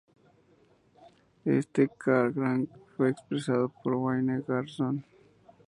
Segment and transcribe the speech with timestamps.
[1.45, 2.67] Este Krang
[2.97, 5.05] fue expresado por Wayne Grayson.